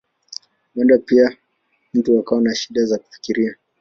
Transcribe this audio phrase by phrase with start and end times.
[0.75, 1.37] Huenda pia
[1.93, 3.55] mtu akawa na shida za kufikiria.